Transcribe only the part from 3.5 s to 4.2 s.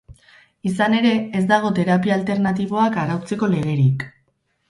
legerik.